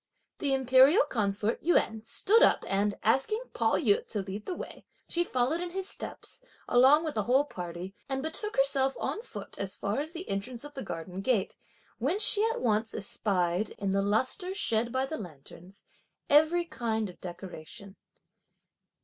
[0.39, 5.23] The imperial consort Yuan stood up and asking Pao yü to lead the way, she
[5.23, 9.75] followed in his steps, along with the whole party, and betook herself on foot as
[9.75, 11.55] far as the entrance of the garden gate,
[11.99, 15.83] whence she at once espied, in the lustre shed by the lanterns,
[16.31, 17.95] every kind of decorations.